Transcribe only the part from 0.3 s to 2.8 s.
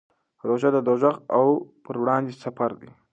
روژه د دوزخ د اور پر وړاندې سپر